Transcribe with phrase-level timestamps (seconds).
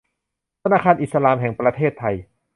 [0.63, 2.15] ธนาคารอิสลามแห่งประเทศไทย